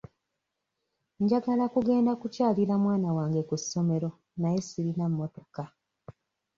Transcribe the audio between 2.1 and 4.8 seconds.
kukyalira mwana wange ku ssomero naye